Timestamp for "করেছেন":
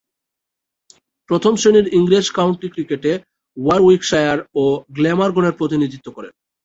6.11-6.39